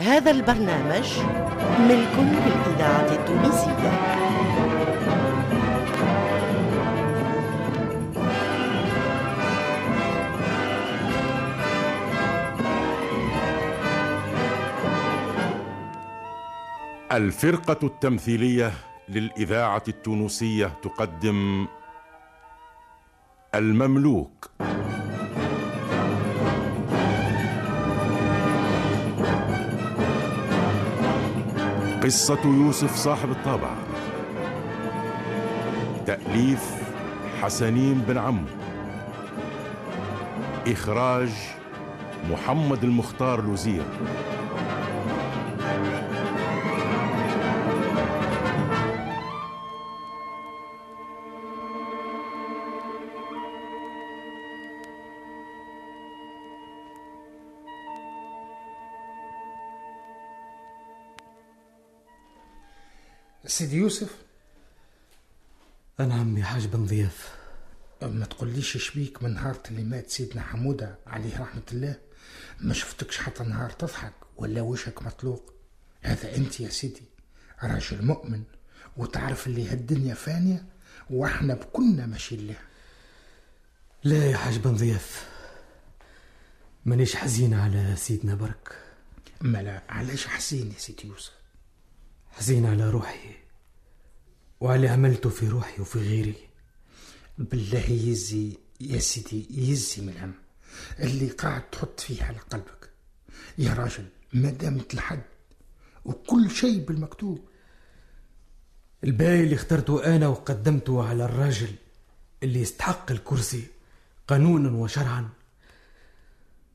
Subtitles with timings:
[0.00, 1.18] هذا البرنامج
[1.80, 3.90] ملك للإذاعة التونسية.
[17.12, 18.72] الفرقة التمثيلية
[19.08, 21.66] للإذاعة التونسية تقدم
[23.54, 24.50] المملوك.
[32.08, 33.70] قصة يوسف صاحب الطابع.
[36.06, 36.74] تأليف
[37.42, 38.44] حسنين بن عمو
[40.66, 41.28] إخراج
[42.30, 43.82] محمد المختار لوزير.
[63.48, 64.16] سيدي يوسف؟
[66.00, 67.38] أنا عمي حاج بن ضياف.
[68.02, 72.00] ما تقوليش شبيك من نهار اللي مات سيدنا حمودة عليه رحمة الله؟
[72.60, 75.54] ما شفتكش حتى نهار تضحك ولا وشك مطلوق.
[76.02, 77.02] هذا أنت يا سيدي
[77.62, 78.42] راجل مؤمن
[78.96, 80.64] وتعرف اللي هالدنيا فانية
[81.10, 82.62] وإحنا بكلنا ماشيين لها.
[84.04, 85.28] لا يا حاج بن ضياف
[86.84, 88.78] مانيش حزين على سيدنا برك.
[89.40, 91.37] ما لا علاش حزين يا سيدي يوسف؟
[92.30, 93.30] حزين على روحي
[94.60, 96.34] وعلى عملته في روحي وفي غيري.
[97.38, 100.34] بالله يزي يا سيدي يزي من الهم
[100.98, 102.90] اللي قاعد تحط فيه على قلبك.
[103.58, 105.22] يا راجل ما دامت الحد
[106.04, 107.48] وكل شيء بالمكتوب.
[109.04, 111.74] الباقي اللي اخترته أنا وقدمته على الراجل
[112.42, 113.66] اللي يستحق الكرسي
[114.28, 115.28] قانونا وشرعا.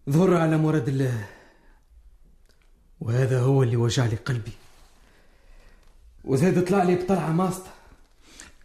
[0.10, 1.30] ظهر على مراد الله
[3.00, 4.52] وهذا هو اللي وجع لي قلبي.
[6.24, 7.72] وزاد طلع لي بطلعة ماسطة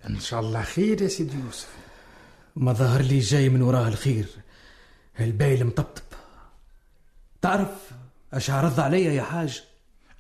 [0.07, 1.69] إن شاء الله خير يا سيدي يوسف.
[2.57, 4.27] ما ظهر لي جاي من وراه الخير.
[5.21, 6.03] الباقي المطبطب
[7.43, 7.91] تعرف
[8.33, 9.63] اش عرض عليا يا حاج؟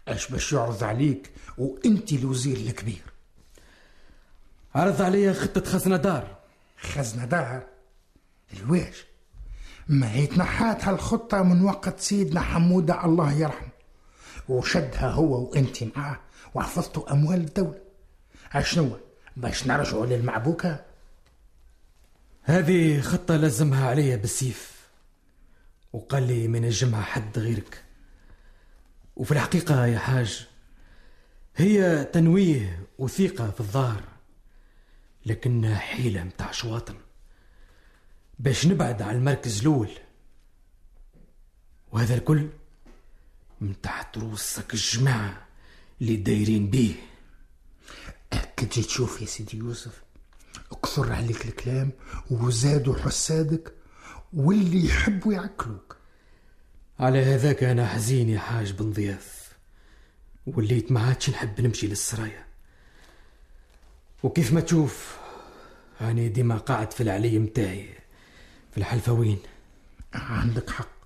[0.08, 3.02] اش باش يعرض عليك؟ وأنت الوزير الكبير.
[4.74, 6.36] عرض عليا خطة خزنة دار.
[6.80, 7.62] خزنة دار؟
[8.52, 9.04] الواج
[9.88, 13.77] ما هي تنحات هالخطة من وقت سيدنا حمودة الله يرحمه.
[14.48, 16.20] وشدها هو وانت معاه
[16.54, 17.80] وحفظتوا أموال الدولة.
[18.52, 18.96] أشنو؟
[19.36, 20.84] باش نرجعوا للمعبوكة؟
[22.42, 24.88] هذه خطة لزمها عليا بالسيف.
[25.92, 27.84] وقال لي ما نجمها حد غيرك.
[29.16, 30.48] وفي الحقيقة يا حاج
[31.56, 34.02] هي تنويه وثيقة في الظاهر
[35.26, 36.94] لكنها حيلة متاع شواطن.
[38.38, 39.90] باش نبعد على المركز الأول.
[41.92, 42.48] وهذا الكل
[43.60, 45.46] من تحت روسك الجماعة
[46.00, 46.94] اللي دايرين بيه.
[48.56, 50.02] كي تجي تشوف يا سيدي يوسف.
[50.72, 51.90] أكثر عليك الكلام
[52.30, 53.72] وزادوا حسادك
[54.32, 55.96] واللي يحبوا يعكلوك
[56.98, 59.52] على هذاك أنا حزين يا حاج بن ضياف.
[60.46, 62.46] وليت ما عادش نحب نمشي للسرايا.
[64.22, 65.16] وكيف ما تشوف
[66.00, 67.94] أنا ديما قاعد في العلي متاعي
[68.70, 69.38] في الحلفوين
[70.14, 70.97] عندك حق.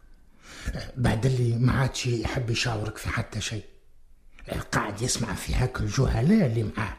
[0.96, 3.64] بعد اللي ما عادش يحب يشاورك في حتى شيء.
[4.72, 6.96] قاعد يسمع في هاك الجهلاء اللي معاه.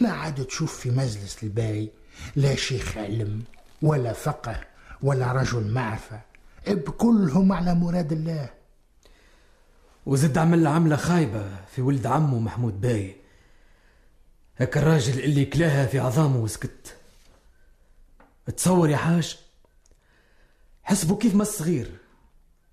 [0.00, 1.90] لا عاد تشوف في مجلس الباي
[2.36, 3.42] لا شيخ علم
[3.82, 4.60] ولا فقه
[5.02, 6.20] ولا رجل معرفة.
[6.68, 8.50] بكلهم على مراد الله.
[10.06, 13.16] وزد عمل عملة خايبة في ولد عمه محمود باي.
[14.58, 16.96] هاك الراجل اللي كلاها في عظامه وسكت.
[18.56, 19.38] تصور يا حاج
[20.82, 21.90] حسبوا كيف ما الصغير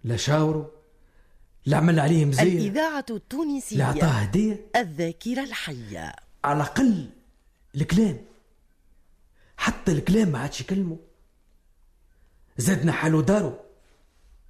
[0.05, 0.65] لا شاوروا
[1.65, 4.65] لا عمل عليه مزية الإذاعة التونسية لا عطاه هدية.
[4.75, 6.15] الذاكرة الحية.
[6.43, 7.09] على الأقل
[7.75, 8.17] الكلام
[9.57, 10.97] حتى الكلام ما عادش يكلمه
[12.57, 13.59] زادنا حاله داره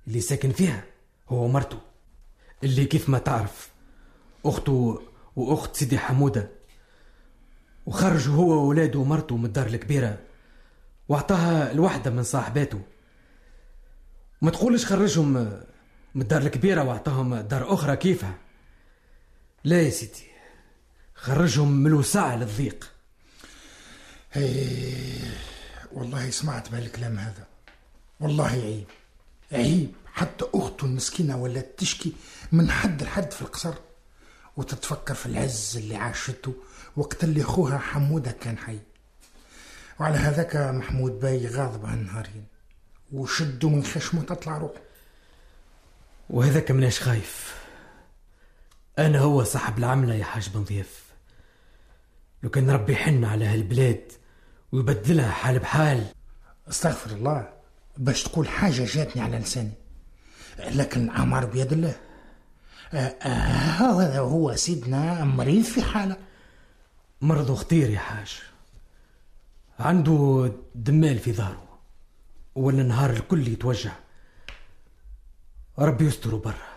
[0.08, 0.84] اللي ساكن فيها
[1.30, 1.78] هو مرته
[2.64, 3.70] اللي كيف ما تعرف
[4.46, 5.02] أخته
[5.36, 6.50] وأخت سيدي حمودة.
[7.86, 10.20] وخرج هو وولاده ومرته من الدار الكبيرة
[11.10, 12.82] وأعطاها الوحدة من صاحباته.
[14.46, 15.34] ما تقولش خرجهم
[16.16, 18.38] من الدار الكبيرة وأعطاهم دار أخرى كيفها؟
[19.64, 20.28] لا يا سيدي
[21.16, 22.92] خرجهم من الوسعة للضيق.
[25.92, 27.48] والله سمعت بهالكلام هذا.
[28.20, 28.86] والله عيب
[29.52, 29.92] عيب.
[30.14, 32.14] حتى أخته المسكينة ولا تشكي
[32.52, 33.74] من حد لحد في القصر.
[34.58, 36.54] وتتفكر في العز اللي عاشته
[36.98, 38.80] وقت اللي أخوها حمودة كان حي.
[40.00, 42.55] وعلى هذاك محمود باي غاضب هالنهارين.
[43.12, 44.82] وشدوا من خشمة تطلع روحه.
[46.30, 47.56] وهذاك مناش خايف.
[49.00, 51.06] أنا هو صاحب العملة يا حاج بن ضيف.
[52.44, 54.12] لو كان ربي يحن على هالبلاد
[54.72, 56.06] ويبدلها حال بحال.
[56.70, 57.50] استغفر الله
[57.98, 59.72] باش تقول حاجة جاتني على لساني.
[60.60, 61.96] لكن الأمر بيد الله.
[62.94, 66.18] آه، آه، هذا هو سيدنا مريض في حالة.
[67.22, 68.40] مرضه خطير يا حاج.
[69.80, 71.65] عنده دمال في ظهره.
[72.56, 73.92] ولا الكل يتوجع.
[75.80, 76.76] ربي يستر برا.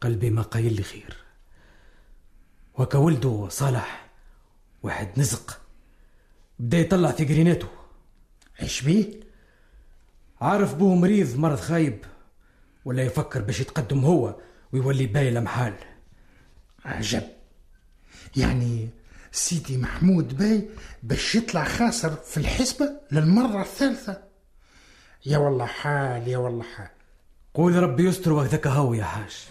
[0.00, 1.16] قلبي ما قايل لي خير.
[2.74, 4.10] وكا ولده صالح.
[4.82, 5.60] واحد نزق.
[6.58, 7.68] بدا يطلع في قريناته.
[8.62, 9.20] إيش بيه؟
[10.40, 12.04] عارف بوه مريض مرض خايب.
[12.84, 14.36] ولا يفكر باش يتقدم هو
[14.72, 15.74] ويولي باي محال
[16.84, 17.22] عجب.
[18.36, 18.88] يعني
[19.32, 20.68] سيدي محمود باي
[21.02, 24.31] باش يطلع خاسر في الحسبة للمرة الثالثة.
[25.26, 26.88] يا والله حال يا والله حال.
[27.54, 29.48] قول ربي يستر وقتك هو يا حاج.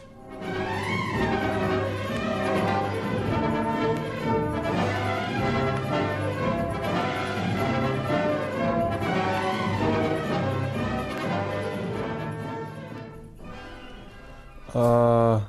[14.76, 15.42] آه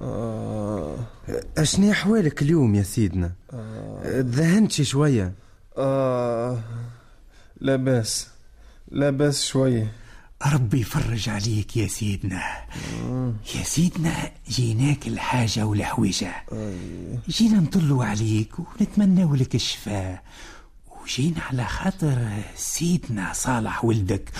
[0.00, 0.96] آه
[1.58, 3.32] أشني أحوالك اليوم يا سيدنا؟
[4.02, 5.32] تذهنت شي شوية.
[5.76, 6.60] آه
[7.60, 8.33] لا باس
[8.94, 9.92] لا بأس شوية.
[10.46, 12.42] ربي يفرج عليك يا سيدنا.
[13.54, 16.34] يا سيدنا جيناك الحاجة والحويجة
[17.28, 20.22] جينا نطلوا عليك ونتمنى لك الشفاء.
[21.02, 24.30] وجينا على خاطر سيدنا صالح ولدك.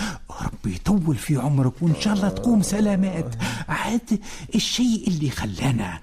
[0.41, 3.35] ربي يطول في عمرك وإن شاء الله تقوم سلامات.
[3.69, 4.19] عاد
[4.55, 5.99] الشيء اللي خلانا.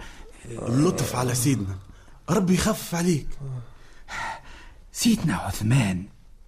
[0.51, 1.77] اللطف على سيدنا.
[2.31, 3.27] ربي يخفف عليك.
[4.93, 6.05] سيدنا عثمان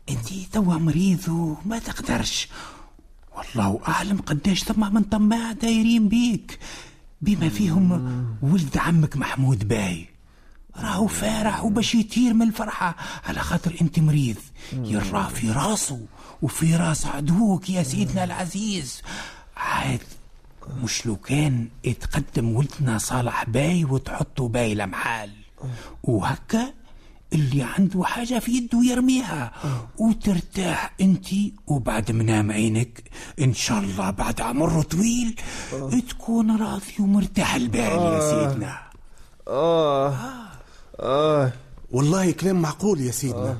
[0.09, 2.49] انت توا مريض وما تقدرش.
[3.37, 6.59] والله أعلم قداش ثم من طماع دايرين بيك.
[7.21, 7.91] بما فيهم
[8.43, 10.09] ولد عمك محمود باي.
[10.77, 12.97] راهو فارح وباش يطير من الفرحة.
[13.25, 14.37] على خاطر انت مريض.
[14.73, 16.06] يراه في راسه
[16.43, 19.03] وفي راس عدوك يا سيدنا العزيز.
[19.56, 20.03] عاد
[20.83, 25.31] مش لو كان يتقدم ولدنا صالح باي وتحطه باي لمحال.
[26.03, 26.73] وهكا
[27.34, 29.52] اللي عنده حاجة في يده يرميها.
[29.98, 31.26] وترتاح أنت
[31.66, 33.10] وبعد منام عينك
[33.40, 35.40] إن شاء الله بعد عمر طويل
[36.08, 38.78] تكون راضي ومرتاح البال يا سيدنا.
[39.48, 40.14] آه.
[41.00, 41.52] آه.
[41.90, 43.58] والله كلام معقول يا سيدنا.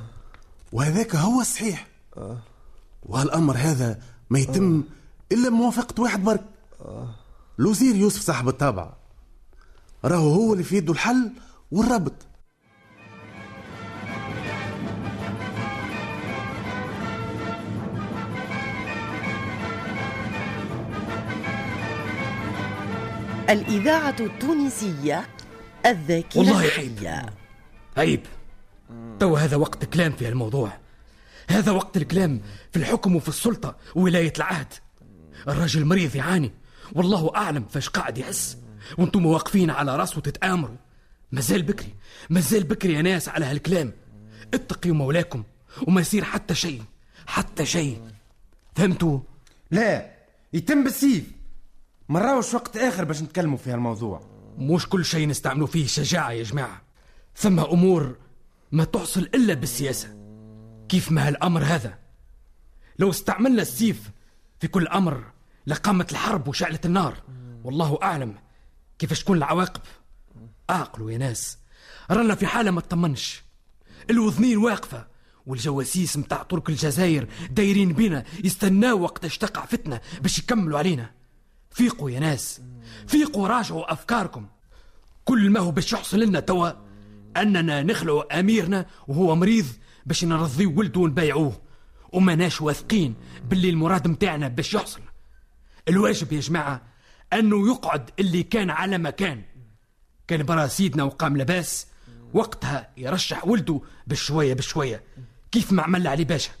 [0.71, 1.87] وهذاك هو الصحيح.
[3.03, 3.99] وهالأمر هذا
[4.29, 4.83] ما يتم
[5.31, 6.45] إلا بموافقة واحد برك.
[7.59, 8.93] الوزير يوسف صاحب الطابع.
[10.05, 11.31] راهو هو اللي في يده الحل
[11.71, 12.13] والربط.
[23.49, 25.27] الإذاعة التونسية
[25.85, 27.25] الذاكرة والله الحية.
[27.97, 28.21] عيب.
[29.19, 30.71] تو هذا وقت كلام في الموضوع
[31.49, 34.73] هذا وقت الكلام في الحكم وفي السلطة وولاية العهد.
[35.47, 36.51] الرجل مريض يعاني.
[36.93, 38.57] والله أعلم فاش قاعد يحس.
[38.97, 40.75] وأنتم واقفين على راسه تتآمروا
[41.31, 41.95] مازال بكري.
[42.29, 43.93] مازال بكري يا ناس على هالكلام.
[44.53, 45.43] اتقوا مولاكم.
[45.87, 46.81] وما يصير حتى شيء.
[47.27, 48.01] حتى شيء.
[48.75, 49.19] فهمتوا؟
[49.71, 50.11] لا.
[50.53, 51.23] يتم بالسيف.
[52.09, 54.21] مراوش وقت آخر باش نتكلموا في هالموضوع.
[54.57, 56.81] مش كل شيء نستعملوا فيه شجاعة يا جماعة.
[57.35, 58.17] ثم أمور
[58.71, 60.15] ما تحصل إلا بالسياسة.
[60.89, 61.99] كيف ما هالأمر هذا؟
[62.99, 64.11] لو استعملنا السيف
[64.59, 65.23] في كل أمر
[65.67, 67.23] لقامت الحرب وشعلت النار.
[67.63, 68.35] والله أعلم
[68.99, 69.81] كيفاش تكون العواقب.
[70.69, 71.57] أعقلوا يا ناس.
[72.11, 73.43] رانا في حالة ما تطمنش.
[74.09, 75.07] الوذنين واقفة
[75.45, 81.11] والجواسيس متاع ترك الجزائر دايرين بينا يستناو وقت تقع فتنة باش يكملوا علينا.
[81.75, 82.61] فيقوا يا ناس.
[83.07, 84.47] فيقوا راجعوا أفكاركم.
[85.25, 86.71] كل ما هو باش يحصل لنا توا
[87.37, 89.65] أننا نخلعوا أميرنا وهو مريض
[90.05, 91.61] باش نرضيو ولده ونبيعوه
[92.11, 93.15] وماناش واثقين
[93.49, 95.01] باللي المراد متاعنا باش يحصل.
[95.87, 96.81] الواجب يا جماعة
[97.33, 99.41] أنه يقعد اللي كان على مكان
[100.27, 100.43] كان.
[100.43, 101.87] برا سيدنا وقام لباس
[102.33, 105.03] وقتها يرشح ولده بشوية بشوية.
[105.51, 106.51] كيف ما عمل علي باشا.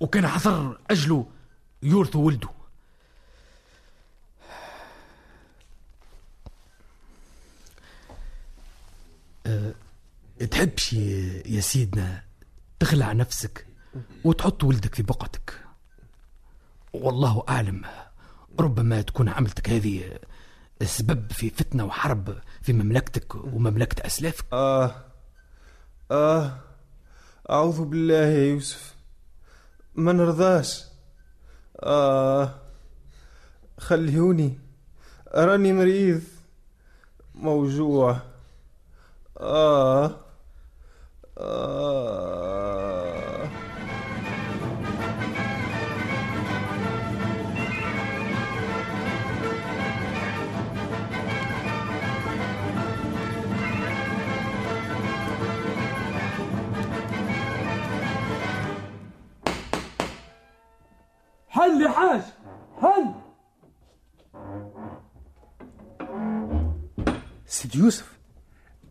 [0.00, 1.26] وكان حضر أجله
[1.82, 2.63] يورث ولده.
[10.46, 12.22] تحبش يا سيدنا
[12.80, 13.66] تخلع نفسك
[14.24, 15.60] وتحط ولدك في بقعتك.
[16.92, 17.84] والله أعلم
[18.60, 20.18] ربما تكون عملتك هذه
[20.82, 24.44] سبب في فتنة وحرب في مملكتك ومملكة أسلافك.
[24.52, 25.04] آه
[26.10, 26.58] آه
[27.50, 28.94] أعوذ بالله يا يوسف.
[29.94, 30.84] ما نرضاش.
[31.82, 32.54] آه
[33.78, 34.58] خليوني
[35.34, 36.22] راني مريض.
[37.34, 38.18] موجوع.
[39.40, 40.23] آه.
[41.38, 42.94] آه.
[61.48, 62.22] حل يا حاج
[62.82, 63.14] حل
[67.46, 68.12] سيد يوسف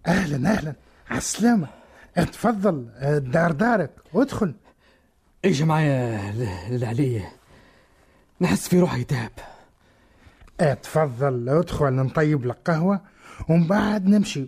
[0.08, 0.74] أهلا أهلا.
[1.10, 1.68] على السلامة.
[2.18, 4.54] اتفضل الدار دارك ادخل
[5.46, 7.32] أجي معايا ل- للعلية
[8.42, 9.32] نحس في روحي تعب.
[10.60, 13.02] اتفضل ادخل نطيب لك قهوة
[13.50, 14.48] ومن بعد نمشي.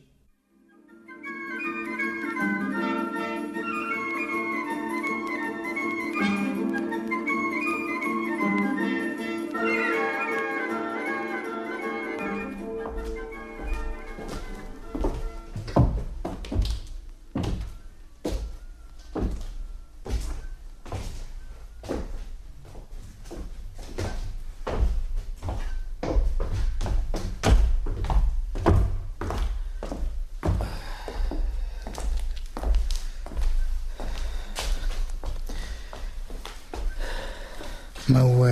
[38.16, 38.46] ما هو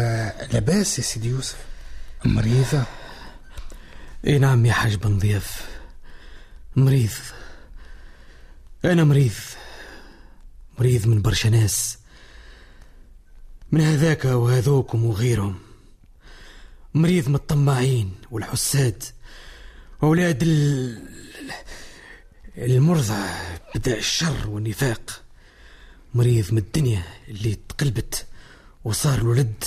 [0.54, 1.58] لاباس يا سيدي يوسف؟
[2.26, 2.84] مريضة؟
[4.28, 5.68] إي نعم يا حاج بن ضياف.
[6.76, 7.12] مريض.
[8.86, 9.32] أنا مريض.
[10.80, 11.98] مريض من برشا ناس
[13.72, 15.60] من هذاك وهذوكم وغيرهم.
[16.94, 19.04] مريض من الطماعين والحساد.
[20.02, 21.02] واولاد ال...
[22.58, 23.30] المرضى
[23.76, 25.22] بدا الشر والنفاق.
[26.14, 28.26] مريض من الدنيا اللي تقلبت.
[28.86, 29.64] وصار الولد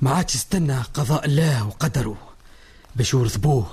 [0.00, 2.16] ما عادش يستنى قضاء الله وقدره
[2.96, 3.70] باش يورث بوه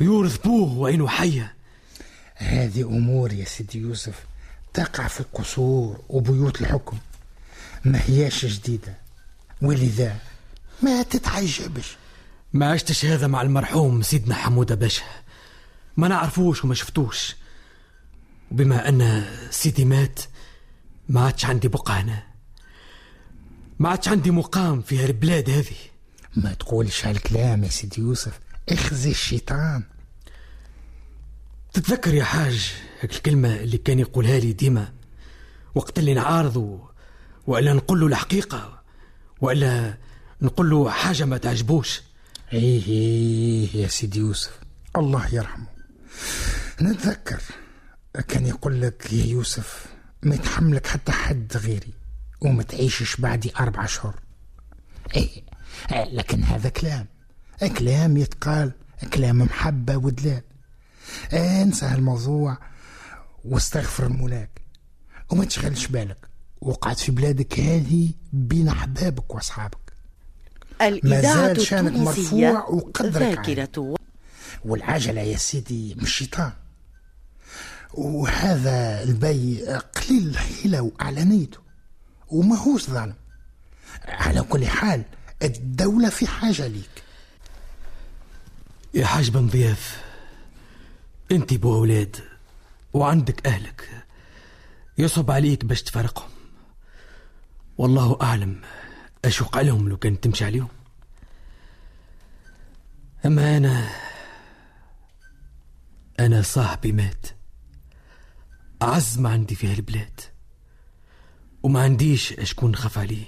[0.00, 1.54] يورث بوه وعينه حيه
[2.34, 4.24] هذه أمور يا سيدي يوسف
[4.74, 6.98] تقع في القصور وبيوت الحكم
[7.84, 8.94] ما هياش جديدة.
[9.62, 10.16] ولذا
[10.82, 11.96] ما تتعجبش
[12.52, 15.02] ما عشتش هذا مع المرحوم سيدنا حمودة باشا
[15.96, 17.36] ما نعرفوش وما شفتوش.
[18.50, 20.20] وبما أن سيدي مات
[21.08, 22.22] ما عادش عندي بقعة هنا
[23.78, 25.76] ما عادش عندي مقام في هالبلاد هذه.
[26.36, 28.40] ما تقولش هالكلام يا سيدي يوسف.
[28.68, 29.82] اخزي الشيطان.
[31.72, 34.92] تتذكر يا حاج هيك الكلمة اللي كان يقولها لي ديما؟
[35.74, 36.88] وقت اللي نعارضه
[37.46, 38.82] وإلا نقول له الحقيقة
[39.40, 39.98] وإلا
[40.42, 42.02] نقول له حاجة ما تعجبوش.
[42.52, 44.58] إيه إيه يا سيدي يوسف.
[44.96, 45.66] الله يرحمه.
[46.82, 47.42] نتذكر
[48.28, 49.86] كان يقول لك يا يوسف
[50.22, 51.97] ما يتحملك حتى حد غيري.
[52.40, 54.14] وما تعيشش بعدي أربع شهور.
[55.16, 55.42] إيه
[55.92, 57.06] آه، لكن هذا كلام.
[57.78, 58.72] كلام يتقال.
[59.12, 60.42] كلام محبة ودلال.
[61.32, 62.58] انسى هالموضوع
[63.44, 64.60] واستغفر المولاك
[65.30, 66.28] وما تشغلش بالك.
[66.60, 69.92] وقعت في بلادك هذه بين أحبابك وأصحابك.
[70.82, 73.48] الإذاعة مازال شانك مرفوع وقدرك.
[73.48, 73.94] ذاكرة
[74.64, 76.52] والعجلة يا سيدي مش شيطان.
[77.94, 81.67] وهذا البي قليل الحيلة وأعلانيته
[82.28, 83.14] وما هوش ظالم.
[84.04, 85.04] على كل حال
[85.42, 87.02] الدولة في حاجة ليك.
[88.94, 90.04] يا حاج بن ضياف
[91.32, 92.16] انت بو أولاد
[92.92, 94.04] وعندك أهلك.
[94.98, 96.30] يصعب عليك باش تفارقهم.
[97.78, 98.62] والله أعلم
[99.24, 100.68] أشوق عليهم لو كان تمشي عليهم.
[103.26, 103.88] أما أنا
[106.20, 107.26] أنا صاحبي مات.
[108.82, 110.20] اعز ما عندي في هالبلاد.
[111.62, 113.24] وما عنديش اشكون نخاف عليه.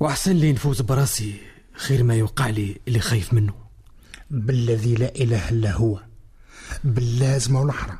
[0.00, 1.40] وأحسن لي نفوز براسي
[1.72, 3.54] خير ما يوقع لي اللي خايف منه.
[4.30, 6.02] بالذي لا إله إلا هو.
[6.84, 7.98] باللازمة والحرام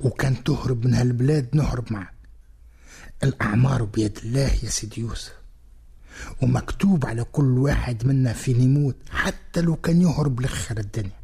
[0.00, 2.14] وكان تهرب من هالبلاد نهرب معك.
[3.22, 5.32] الأعمار بيد الله يا سيدي يوسف.
[6.42, 11.22] ومكتوب على كل واحد منا فين يموت حتى لو كان يهرب لآخر الدنيا.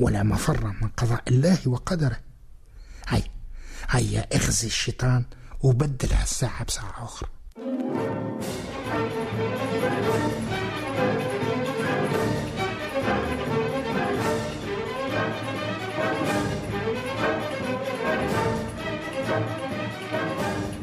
[0.00, 2.20] ولا مفر من قضاء الله وقدره.
[3.08, 3.24] هيا
[3.88, 5.24] هيا اخزي الشيطان
[5.62, 7.28] وبدل هالساعة بساعة أخرى.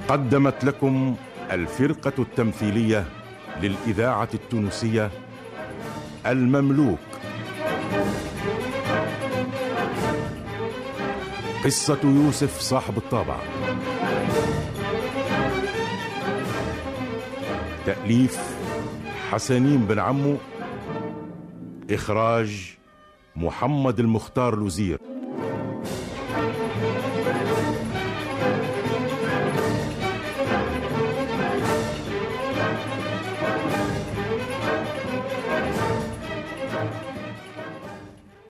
[0.07, 1.15] قدمت لكم
[1.51, 3.05] الفرقة التمثيلية
[3.61, 5.11] للإذاعة التونسية
[6.25, 6.99] المملوك.
[11.65, 13.39] قصة يوسف صاحب الطابع.
[17.87, 18.39] تأليف
[19.29, 20.35] حسنين بن عمو
[21.91, 22.77] إخراج
[23.35, 24.99] محمد المختار لوزير